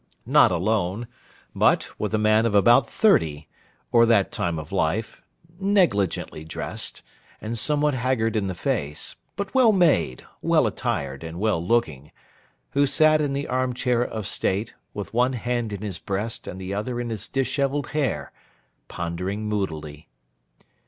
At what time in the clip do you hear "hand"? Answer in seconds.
15.33-15.71